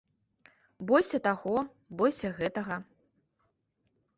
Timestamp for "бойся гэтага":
1.99-2.75